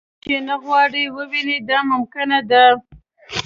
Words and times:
کوم 0.21 0.21
چې 0.23 0.35
نه 0.47 0.55
غواړئ 0.63 1.05
ووینئ 1.15 1.59
دا 1.69 1.79
ممکنه 1.91 2.39
ده. 2.49 2.65